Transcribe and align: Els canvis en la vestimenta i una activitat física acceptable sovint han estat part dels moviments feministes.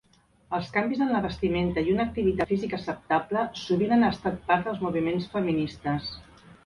Els 0.57 0.69
canvis 0.77 1.01
en 1.05 1.11
la 1.15 1.19
vestimenta 1.25 1.83
i 1.89 1.93
una 1.95 2.07
activitat 2.11 2.53
física 2.53 2.77
acceptable 2.79 3.43
sovint 3.65 3.95
han 3.99 4.07
estat 4.09 4.41
part 4.49 4.67
dels 4.71 4.83
moviments 4.87 5.29
feministes. 5.35 6.09